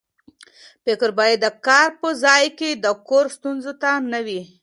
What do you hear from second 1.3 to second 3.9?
د کار په ځای کې د کور ستونزو